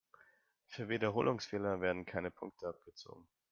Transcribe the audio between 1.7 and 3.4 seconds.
werden keine Punkte abgezogen.